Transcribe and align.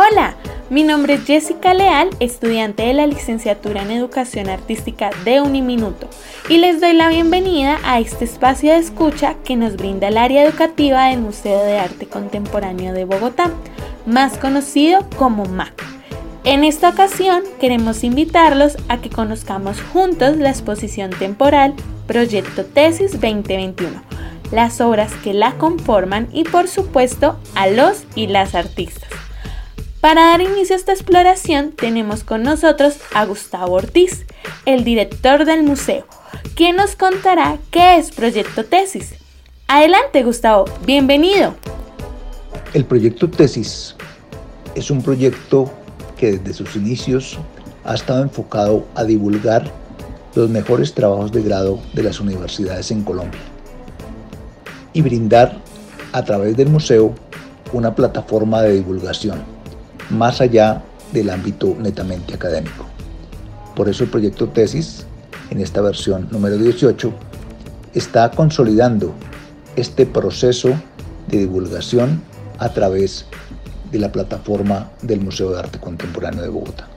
Hola, 0.00 0.36
mi 0.70 0.84
nombre 0.84 1.14
es 1.14 1.24
Jessica 1.24 1.74
Leal, 1.74 2.10
estudiante 2.20 2.84
de 2.84 2.94
la 2.94 3.08
licenciatura 3.08 3.82
en 3.82 3.90
Educación 3.90 4.48
Artística 4.48 5.10
de 5.24 5.40
Uniminuto, 5.40 6.08
y 6.48 6.58
les 6.58 6.80
doy 6.80 6.92
la 6.92 7.08
bienvenida 7.08 7.80
a 7.82 7.98
este 7.98 8.24
espacio 8.24 8.70
de 8.70 8.78
escucha 8.78 9.34
que 9.42 9.56
nos 9.56 9.74
brinda 9.74 10.06
el 10.06 10.16
área 10.16 10.44
educativa 10.44 11.06
del 11.06 11.18
Museo 11.18 11.64
de 11.64 11.80
Arte 11.80 12.06
Contemporáneo 12.06 12.92
de 12.92 13.06
Bogotá, 13.06 13.50
más 14.06 14.38
conocido 14.38 15.04
como 15.16 15.46
MAC. 15.46 15.82
En 16.44 16.62
esta 16.62 16.90
ocasión 16.90 17.42
queremos 17.58 18.04
invitarlos 18.04 18.76
a 18.88 18.98
que 18.98 19.10
conozcamos 19.10 19.82
juntos 19.92 20.36
la 20.36 20.50
exposición 20.50 21.10
temporal 21.10 21.74
Proyecto 22.06 22.64
Tesis 22.64 23.20
2021, 23.20 24.00
las 24.52 24.80
obras 24.80 25.12
que 25.24 25.34
la 25.34 25.54
conforman 25.54 26.28
y 26.32 26.44
por 26.44 26.68
supuesto 26.68 27.40
a 27.56 27.66
los 27.66 28.04
y 28.14 28.28
las 28.28 28.54
artistas. 28.54 29.27
Para 30.00 30.26
dar 30.26 30.40
inicio 30.40 30.76
a 30.76 30.78
esta 30.78 30.92
exploración 30.92 31.72
tenemos 31.72 32.22
con 32.22 32.44
nosotros 32.44 32.98
a 33.14 33.24
Gustavo 33.24 33.74
Ortiz, 33.74 34.26
el 34.64 34.84
director 34.84 35.44
del 35.44 35.64
museo, 35.64 36.06
quien 36.54 36.76
nos 36.76 36.94
contará 36.94 37.58
qué 37.72 37.96
es 37.96 38.12
Proyecto 38.12 38.64
Tesis. 38.64 39.16
Adelante 39.66 40.22
Gustavo, 40.22 40.66
bienvenido. 40.86 41.56
El 42.74 42.84
Proyecto 42.84 43.28
Tesis 43.28 43.96
es 44.76 44.88
un 44.92 45.02
proyecto 45.02 45.68
que 46.16 46.38
desde 46.38 46.54
sus 46.54 46.76
inicios 46.76 47.36
ha 47.82 47.94
estado 47.96 48.22
enfocado 48.22 48.86
a 48.94 49.02
divulgar 49.02 49.68
los 50.36 50.48
mejores 50.48 50.94
trabajos 50.94 51.32
de 51.32 51.42
grado 51.42 51.80
de 51.94 52.04
las 52.04 52.20
universidades 52.20 52.92
en 52.92 53.02
Colombia 53.02 53.40
y 54.92 55.02
brindar 55.02 55.60
a 56.12 56.24
través 56.24 56.56
del 56.56 56.68
museo 56.68 57.16
una 57.72 57.96
plataforma 57.96 58.62
de 58.62 58.74
divulgación 58.74 59.57
más 60.10 60.40
allá 60.40 60.82
del 61.12 61.30
ámbito 61.30 61.76
netamente 61.78 62.34
académico. 62.34 62.86
Por 63.74 63.88
eso 63.88 64.04
el 64.04 64.10
proyecto 64.10 64.48
tesis, 64.48 65.06
en 65.50 65.60
esta 65.60 65.80
versión 65.80 66.28
número 66.30 66.56
18, 66.56 67.12
está 67.94 68.30
consolidando 68.30 69.14
este 69.76 70.06
proceso 70.06 70.70
de 71.28 71.38
divulgación 71.38 72.22
a 72.58 72.70
través 72.70 73.26
de 73.90 73.98
la 73.98 74.12
plataforma 74.12 74.90
del 75.02 75.20
Museo 75.20 75.50
de 75.50 75.60
Arte 75.60 75.78
Contemporáneo 75.78 76.42
de 76.42 76.48
Bogotá. 76.48 76.88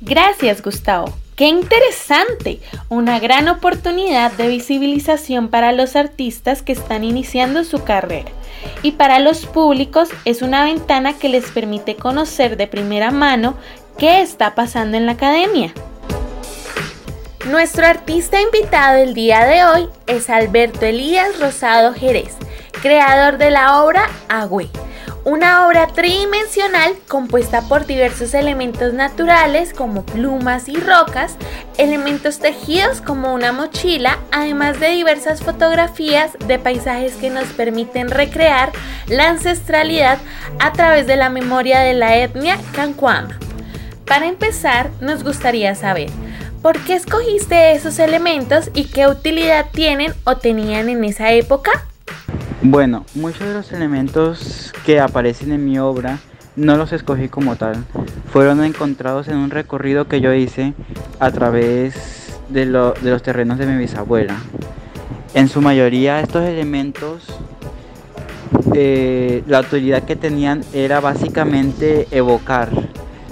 Gracias, 0.00 0.62
Gustavo. 0.62 1.21
¡Qué 1.36 1.46
interesante! 1.46 2.60
Una 2.90 3.18
gran 3.18 3.48
oportunidad 3.48 4.32
de 4.32 4.48
visibilización 4.48 5.48
para 5.48 5.72
los 5.72 5.96
artistas 5.96 6.60
que 6.60 6.72
están 6.72 7.04
iniciando 7.04 7.64
su 7.64 7.84
carrera 7.84 8.30
y 8.82 8.92
para 8.92 9.18
los 9.18 9.46
públicos 9.46 10.10
es 10.26 10.42
una 10.42 10.64
ventana 10.64 11.14
que 11.18 11.30
les 11.30 11.50
permite 11.50 11.96
conocer 11.96 12.58
de 12.58 12.66
primera 12.66 13.10
mano 13.10 13.54
qué 13.96 14.20
está 14.20 14.54
pasando 14.54 14.98
en 14.98 15.06
la 15.06 15.12
academia. 15.12 15.72
Nuestro 17.48 17.86
artista 17.86 18.38
invitado 18.40 18.98
el 18.98 19.14
día 19.14 19.46
de 19.46 19.64
hoy 19.64 19.88
es 20.06 20.28
Alberto 20.28 20.84
Elías 20.84 21.40
Rosado 21.40 21.94
Jerez, 21.94 22.36
creador 22.82 23.38
de 23.38 23.50
la 23.50 23.82
obra 23.82 24.10
Agüe 24.28 24.68
una 25.24 25.68
obra 25.68 25.86
tridimensional 25.86 26.94
compuesta 27.06 27.62
por 27.62 27.86
diversos 27.86 28.34
elementos 28.34 28.92
naturales 28.92 29.72
como 29.72 30.04
plumas 30.04 30.68
y 30.68 30.76
rocas, 30.76 31.36
elementos 31.78 32.40
tejidos 32.40 33.00
como 33.00 33.32
una 33.32 33.52
mochila, 33.52 34.18
además 34.32 34.80
de 34.80 34.88
diversas 34.88 35.40
fotografías 35.40 36.32
de 36.46 36.58
paisajes 36.58 37.14
que 37.14 37.30
nos 37.30 37.46
permiten 37.48 38.10
recrear 38.10 38.72
la 39.06 39.28
ancestralidad 39.28 40.18
a 40.58 40.72
través 40.72 41.06
de 41.06 41.16
la 41.16 41.28
memoria 41.28 41.80
de 41.80 41.94
la 41.94 42.16
etnia 42.16 42.58
Cancuama. 42.72 43.38
Para 44.06 44.26
empezar, 44.26 44.90
nos 45.00 45.22
gustaría 45.22 45.76
saber, 45.76 46.10
¿por 46.62 46.80
qué 46.80 46.94
escogiste 46.94 47.72
esos 47.72 48.00
elementos 48.00 48.70
y 48.74 48.84
qué 48.84 49.06
utilidad 49.06 49.66
tienen 49.70 50.12
o 50.24 50.36
tenían 50.36 50.88
en 50.88 51.04
esa 51.04 51.30
época? 51.30 51.70
Bueno, 52.64 53.04
muchos 53.16 53.48
de 53.48 53.54
los 53.54 53.72
elementos 53.72 54.72
que 54.86 55.00
aparecen 55.00 55.50
en 55.50 55.64
mi 55.64 55.80
obra 55.80 56.20
no 56.54 56.76
los 56.76 56.92
escogí 56.92 57.26
como 57.26 57.56
tal. 57.56 57.84
Fueron 58.32 58.62
encontrados 58.62 59.26
en 59.26 59.36
un 59.36 59.50
recorrido 59.50 60.06
que 60.06 60.20
yo 60.20 60.32
hice 60.32 60.72
a 61.18 61.32
través 61.32 62.38
de, 62.50 62.66
los 62.66 63.22
terrenos 63.22 63.58
de 63.58 63.66
mi 63.66 63.76
bisabuela. 63.76 64.36
En 65.34 65.48
su 65.48 65.60
mayoría 65.60 66.20
estos 66.20 66.44
elementos, 66.44 67.26
eh, 68.76 69.42
la 69.48 69.58
autoridad 69.58 70.04
que 70.04 70.14
tenían 70.14 70.62
era 70.72 71.00
básicamente 71.00 72.06
evocar 72.12 72.70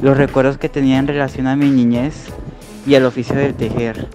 los 0.00 0.16
recuerdos 0.16 0.56
que 0.56 0.70
tenía 0.70 0.98
en 0.98 1.06
relación 1.06 1.48
a 1.48 1.56
mi 1.56 1.68
niñez 1.68 2.14
y 2.86 2.94
al 2.94 3.04
oficio 3.04 3.36
del 3.36 3.52
tejer. 3.52 4.08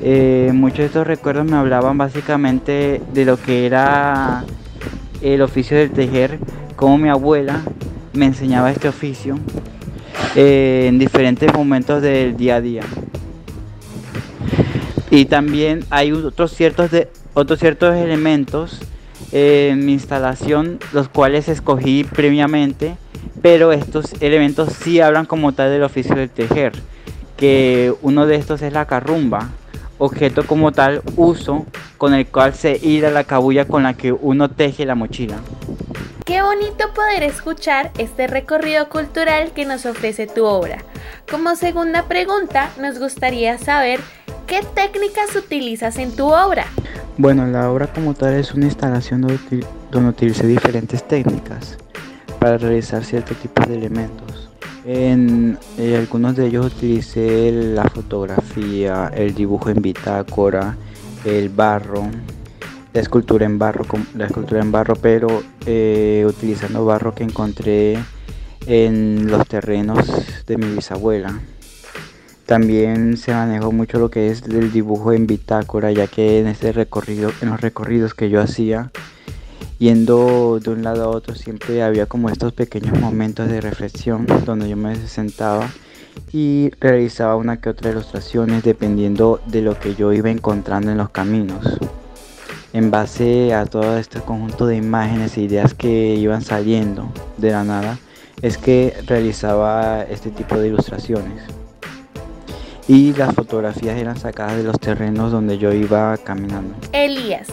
Eh, 0.00 0.52
muchos 0.54 0.78
de 0.78 0.86
estos 0.86 1.06
recuerdos 1.06 1.44
me 1.44 1.56
hablaban 1.56 1.98
básicamente 1.98 3.02
de 3.12 3.24
lo 3.24 3.36
que 3.36 3.66
era 3.66 4.44
el 5.22 5.42
oficio 5.42 5.76
del 5.76 5.90
tejer, 5.90 6.38
como 6.76 6.98
mi 6.98 7.08
abuela 7.08 7.62
me 8.12 8.26
enseñaba 8.26 8.70
este 8.70 8.88
oficio 8.88 9.38
eh, 10.36 10.86
en 10.88 10.98
diferentes 10.98 11.52
momentos 11.52 12.00
del 12.00 12.36
día 12.36 12.56
a 12.56 12.60
día. 12.60 12.82
Y 15.10 15.24
también 15.24 15.84
hay 15.90 16.12
otros 16.12 16.52
ciertos, 16.52 16.90
otros 17.34 17.58
ciertos 17.58 17.96
elementos 17.96 18.80
en 19.32 19.84
mi 19.84 19.94
instalación, 19.94 20.78
los 20.92 21.08
cuales 21.08 21.48
escogí 21.48 22.04
previamente, 22.04 22.96
pero 23.42 23.72
estos 23.72 24.12
elementos 24.20 24.72
sí 24.72 25.00
hablan 25.00 25.26
como 25.26 25.52
tal 25.52 25.70
del 25.70 25.82
oficio 25.82 26.14
del 26.14 26.30
tejer, 26.30 26.72
que 27.36 27.92
uno 28.02 28.26
de 28.26 28.36
estos 28.36 28.62
es 28.62 28.72
la 28.72 28.86
carrumba, 28.86 29.50
objeto 29.98 30.46
como 30.46 30.72
tal 30.72 31.02
uso 31.16 31.66
con 31.98 32.14
el 32.14 32.26
cual 32.26 32.54
se 32.54 32.76
hila 32.76 33.10
la 33.10 33.24
cabulla 33.24 33.66
con 33.66 33.82
la 33.82 33.94
que 33.94 34.12
uno 34.12 34.48
teje 34.50 34.86
la 34.86 34.94
mochila. 34.94 35.36
Qué 36.24 36.42
bonito 36.42 36.92
poder 36.94 37.22
escuchar 37.22 37.90
este 37.98 38.26
recorrido 38.26 38.88
cultural 38.88 39.52
que 39.52 39.64
nos 39.64 39.86
ofrece 39.86 40.26
tu 40.26 40.44
obra. 40.44 40.84
Como 41.30 41.56
segunda 41.56 42.04
pregunta, 42.04 42.70
nos 42.80 42.98
gustaría 42.98 43.56
saber 43.58 44.00
qué 44.46 44.60
técnicas 44.74 45.34
utilizas 45.34 45.96
en 45.96 46.14
tu 46.14 46.26
obra. 46.26 46.66
Bueno, 47.16 47.46
la 47.46 47.70
obra 47.70 47.86
como 47.86 48.14
tal 48.14 48.34
es 48.34 48.52
una 48.52 48.66
instalación 48.66 49.22
donde, 49.22 49.66
donde 49.90 50.10
utilicé 50.10 50.46
diferentes 50.46 51.02
técnicas 51.02 51.78
para 52.38 52.58
realizar 52.58 53.04
cierto 53.04 53.34
tipo 53.34 53.64
de 53.66 53.76
elementos. 53.76 54.50
En 54.84 55.58
eh, 55.76 55.96
algunos 55.96 56.36
de 56.36 56.46
ellos 56.46 56.66
utilicé 56.66 57.50
la 57.52 57.84
fotografía, 57.84 59.10
el 59.14 59.34
dibujo 59.34 59.70
en 59.70 59.82
bitácora, 59.82 60.76
el 61.24 61.48
barro, 61.48 62.08
la 62.92 63.00
escultura 63.00 63.44
en 63.44 63.58
barro, 63.58 63.84
la 64.14 64.26
escultura 64.26 64.60
en 64.60 64.72
barro, 64.72 64.94
pero 64.96 65.42
eh, 65.66 66.24
utilizando 66.26 66.84
barro 66.84 67.14
que 67.14 67.24
encontré 67.24 67.98
en 68.66 69.26
los 69.26 69.46
terrenos 69.46 70.06
de 70.46 70.56
mi 70.56 70.66
bisabuela. 70.74 71.38
También 72.46 73.16
se 73.18 73.32
manejó 73.32 73.72
mucho 73.72 73.98
lo 73.98 74.10
que 74.10 74.30
es 74.30 74.42
el 74.42 74.72
dibujo 74.72 75.12
en 75.12 75.26
bitácora, 75.26 75.92
ya 75.92 76.06
que 76.06 76.40
en 76.40 76.46
este 76.46 76.72
recorrido, 76.72 77.30
en 77.42 77.50
los 77.50 77.60
recorridos 77.60 78.14
que 78.14 78.30
yo 78.30 78.40
hacía, 78.40 78.90
yendo 79.78 80.60
de 80.60 80.70
un 80.70 80.82
lado 80.82 81.04
a 81.04 81.08
otro 81.08 81.34
siempre 81.34 81.82
había 81.82 82.06
como 82.06 82.30
estos 82.30 82.52
pequeños 82.52 82.98
momentos 82.98 83.48
de 83.48 83.60
reflexión 83.60 84.26
donde 84.44 84.68
yo 84.68 84.76
me 84.76 84.96
sentaba 84.96 85.70
y 86.32 86.70
realizaba 86.80 87.36
una 87.36 87.60
que 87.60 87.68
otra 87.68 87.90
ilustraciones 87.90 88.62
dependiendo 88.64 89.40
de 89.46 89.62
lo 89.62 89.78
que 89.78 89.94
yo 89.94 90.12
iba 90.12 90.30
encontrando 90.30 90.90
en 90.90 90.98
los 90.98 91.10
caminos. 91.10 91.78
En 92.72 92.90
base 92.90 93.54
a 93.54 93.64
todo 93.64 93.96
este 93.98 94.20
conjunto 94.20 94.66
de 94.66 94.76
imágenes 94.76 95.36
e 95.36 95.42
ideas 95.42 95.74
que 95.74 96.14
iban 96.16 96.42
saliendo 96.42 97.10
de 97.38 97.52
la 97.52 97.64
nada, 97.64 97.98
es 98.42 98.58
que 98.58 98.94
realizaba 99.06 100.02
este 100.02 100.30
tipo 100.30 100.56
de 100.58 100.68
ilustraciones. 100.68 101.42
Y 102.86 103.12
las 103.14 103.34
fotografías 103.34 103.98
eran 103.98 104.18
sacadas 104.18 104.56
de 104.56 104.62
los 104.64 104.78
terrenos 104.78 105.32
donde 105.32 105.58
yo 105.58 105.72
iba 105.72 106.16
caminando. 106.18 106.74
Elías, 106.92 107.48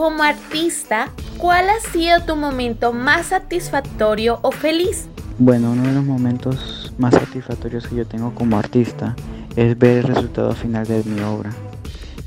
como 0.00 0.22
artista, 0.22 1.10
¿cuál 1.36 1.68
ha 1.68 1.78
sido 1.92 2.22
tu 2.24 2.34
momento 2.34 2.94
más 2.94 3.26
satisfactorio 3.26 4.38
o 4.40 4.50
feliz? 4.50 5.08
Bueno, 5.38 5.72
uno 5.72 5.82
de 5.82 5.92
los 5.92 6.04
momentos 6.04 6.94
más 6.96 7.12
satisfactorios 7.12 7.86
que 7.86 7.96
yo 7.96 8.06
tengo 8.06 8.34
como 8.34 8.58
artista 8.58 9.14
es 9.56 9.78
ver 9.78 9.98
el 9.98 10.04
resultado 10.04 10.54
final 10.54 10.86
de 10.86 11.04
mi 11.04 11.20
obra, 11.20 11.50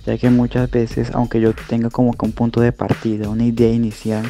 ya 0.06 0.20
que 0.20 0.30
muchas 0.30 0.70
veces, 0.70 1.10
aunque 1.16 1.42
yo 1.42 1.54
tenga 1.68 1.90
como 1.90 2.14
que 2.14 2.24
un 2.28 2.34
punto 2.34 2.62
de 2.62 2.74
partida, 2.74 3.28
una 3.28 3.44
idea 3.44 3.74
inicial, 3.74 4.24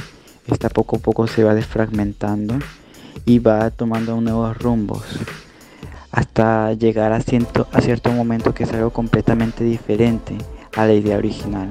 esta 0.48 0.70
poco 0.70 0.96
a 0.96 1.00
poco 1.00 1.28
se 1.28 1.44
va 1.44 1.54
desfragmentando 1.54 2.56
y 3.26 3.40
va 3.40 3.72
tomando 3.72 4.22
nuevos 4.22 4.58
rumbos 4.58 5.04
hasta 6.14 6.72
llegar 6.72 7.12
a 7.12 7.20
cierto, 7.20 7.68
a 7.74 7.82
cierto 7.82 8.10
momento 8.10 8.54
que 8.54 8.64
es 8.64 8.72
algo 8.72 8.92
completamente 8.92 9.66
diferente 9.66 10.38
a 10.78 10.86
la 10.86 10.94
idea 10.94 11.18
original. 11.18 11.70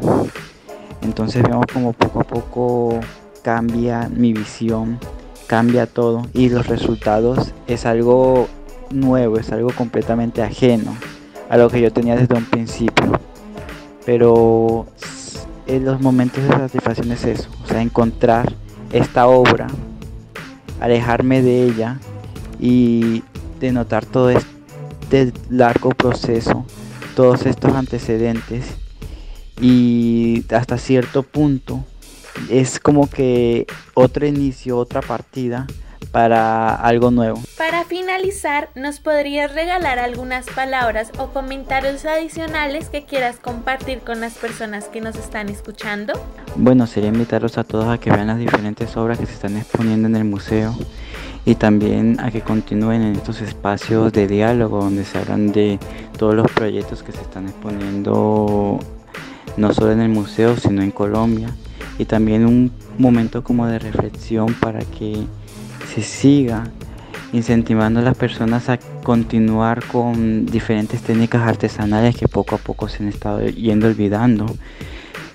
Entonces 1.03 1.43
vemos 1.43 1.67
como 1.73 1.93
poco 1.93 2.21
a 2.21 2.25
poco 2.25 3.01
cambia 3.43 4.09
mi 4.09 4.33
visión, 4.33 4.99
cambia 5.47 5.87
todo 5.87 6.23
y 6.33 6.49
los 6.49 6.67
resultados 6.69 7.53
es 7.67 7.87
algo 7.87 8.49
nuevo, 8.91 9.39
es 9.39 9.51
algo 9.51 9.71
completamente 9.71 10.43
ajeno 10.43 10.97
a 11.49 11.57
lo 11.57 11.69
que 11.69 11.81
yo 11.81 11.93
tenía 11.93 12.17
desde 12.17 12.35
un 12.35 12.45
principio. 12.45 13.21
Pero 14.07 14.87
en 15.67 15.85
los 15.85 16.01
momentos 16.01 16.43
de 16.45 16.51
satisfacción 16.51 17.13
es 17.13 17.25
eso, 17.25 17.49
o 17.65 17.69
sea, 17.69 17.83
encontrar 17.83 18.53
esta 18.93 19.27
obra, 19.27 19.67
alejarme 20.81 21.43
de 21.43 21.65
ella 21.65 21.99
y 22.61 23.23
denotar 23.61 24.05
todo 24.07 24.31
este 24.31 25.33
largo 25.51 25.91
proceso, 25.91 26.65
todos 27.15 27.47
estos 27.47 27.75
antecedentes 27.75 28.82
y 29.63 30.45
hasta 30.51 30.77
cierto 30.77 31.23
punto 31.23 31.85
es 32.51 32.81
como 32.81 33.09
que 33.09 33.67
otro 33.95 34.27
inicio, 34.27 34.77
otra 34.77 35.01
partida 35.03 35.69
para 36.11 36.75
algo 36.75 37.13
nuevo. 37.13 37.41
Para 37.57 37.85
finalizar, 37.85 38.71
¿nos 38.75 38.99
podrías 38.99 39.55
regalar 39.55 40.01
algunas 40.01 40.47
palabras 40.47 41.13
o 41.17 41.29
comentarios 41.29 42.05
adicionales 42.05 42.89
que 42.89 43.05
quieras 43.05 43.37
compartir 43.37 44.01
con 44.01 44.21
las 44.21 44.35
personas 44.35 44.87
que 44.87 45.01
nos 45.01 45.15
están 45.15 45.49
escuchando? 45.49 46.13
Bueno, 46.57 46.89
sería 46.89 47.11
invitarlos 47.11 47.57
a 47.57 47.63
todos 47.63 47.87
a 47.87 47.99
que 47.99 48.11
vean 48.11 48.27
las 48.27 48.39
diferentes 48.39 48.97
obras 48.97 49.19
que 49.19 49.27
se 49.27 49.35
están 49.35 49.57
exponiendo 49.57 50.09
en 50.09 50.17
el 50.17 50.25
museo 50.25 50.77
y 51.45 51.55
también 51.55 52.19
a 52.21 52.33
que 52.33 52.41
continúen 52.41 53.03
en 53.03 53.15
estos 53.15 53.41
espacios 53.41 54.13
de 54.13 54.27
diálogo 54.27 54.83
donde 54.83 55.05
se 55.05 55.19
hablan 55.19 55.53
de 55.53 55.79
todos 56.19 56.35
los 56.35 56.51
proyectos 56.51 57.05
que 57.05 57.13
se 57.13 57.23
están 57.23 57.49
exponiendo 57.49 58.81
no 59.57 59.73
solo 59.73 59.93
en 59.93 60.01
el 60.01 60.09
museo 60.09 60.57
sino 60.57 60.83
en 60.83 60.91
Colombia 60.91 61.49
y 61.99 62.05
también 62.05 62.47
un 62.47 62.73
momento 62.99 63.45
como 63.45 63.67
de 63.67 63.79
reflexión 63.79 64.55
para 64.55 64.81
que 64.81 65.25
se 65.95 66.03
siga 66.03 66.65
incentivando 67.33 68.01
a 68.01 68.03
las 68.03 68.17
personas 68.17 68.69
a 68.69 68.79
continuar 69.03 69.85
con 69.85 70.47
diferentes 70.47 71.03
técnicas 71.03 71.43
artesanales 71.43 72.17
que 72.17 72.29
poco 72.29 72.55
a 72.55 72.59
poco 72.59 72.89
se 72.89 73.03
han 73.03 73.09
estado 73.09 73.47
yendo 73.47 73.87
olvidando, 73.87 74.47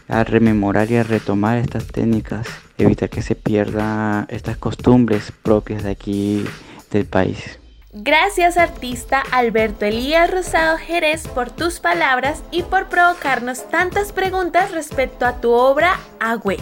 a 0.08 0.24
rememorar 0.24 0.90
y 0.92 0.96
a 0.96 1.04
retomar 1.04 1.58
estas 1.58 1.88
técnicas, 1.88 2.48
evitar 2.78 3.10
que 3.10 3.22
se 3.22 3.36
pierdan 3.36 4.26
estas 4.30 4.58
costumbres 4.58 5.34
propias 5.44 5.84
de 5.84 5.92
aquí 5.92 6.46
del 6.92 7.06
país. 7.06 7.60
Gracias 8.00 8.58
artista 8.58 9.24
Alberto 9.32 9.86
Elías 9.86 10.30
Rosado 10.30 10.78
Jerez 10.78 11.28
por 11.28 11.50
tus 11.50 11.80
palabras 11.80 12.44
y 12.52 12.62
por 12.62 12.90
provocarnos 12.90 13.68
tantas 13.72 14.12
preguntas 14.12 14.72
respecto 14.72 15.26
a 15.26 15.42
tu 15.42 15.52
obra 15.52 16.00
Agüe. 16.20 16.60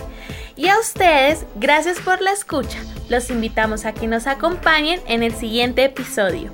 Y 0.56 0.70
a 0.70 0.80
ustedes, 0.80 1.46
gracias 1.56 2.00
por 2.00 2.22
la 2.22 2.32
escucha. 2.32 2.80
Los 3.10 3.30
invitamos 3.30 3.84
a 3.84 3.92
que 3.92 4.08
nos 4.08 4.28
acompañen 4.28 5.02
en 5.08 5.24
el 5.24 5.36
siguiente 5.36 5.84
episodio. 5.84 6.54